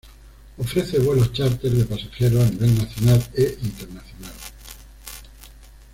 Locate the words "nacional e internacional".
2.75-4.33